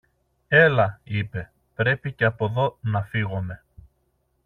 [0.47, 3.63] Έλα, είπε, πρέπει και από δω να φύγομε.